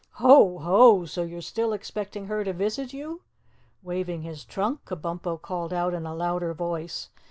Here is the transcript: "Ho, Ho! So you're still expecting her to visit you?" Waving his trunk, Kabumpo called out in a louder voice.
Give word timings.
"Ho, 0.13 0.57
Ho! 0.57 1.05
So 1.05 1.21
you're 1.21 1.41
still 1.43 1.73
expecting 1.73 2.25
her 2.25 2.43
to 2.43 2.53
visit 2.53 2.91
you?" 2.91 3.21
Waving 3.83 4.23
his 4.23 4.43
trunk, 4.43 4.83
Kabumpo 4.83 5.39
called 5.39 5.71
out 5.73 5.93
in 5.93 6.07
a 6.07 6.15
louder 6.15 6.55
voice. 6.55 7.09